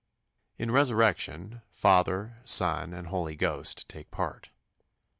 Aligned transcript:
"In 0.63 0.71
resurrection, 0.71 1.61
Father, 1.69 2.39
Son, 2.43 2.91
and 2.91 3.05
Holy 3.09 3.35
Ghost 3.35 3.87
take 3.87 4.09
part. 4.09 4.49